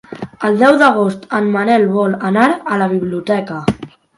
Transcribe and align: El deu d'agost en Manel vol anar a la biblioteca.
El 0.47 0.55
deu 0.61 0.77
d'agost 0.81 1.27
en 1.41 1.51
Manel 1.57 1.87
vol 1.99 2.17
anar 2.33 2.49
a 2.77 2.81
la 2.85 2.89
biblioteca. 2.99 3.63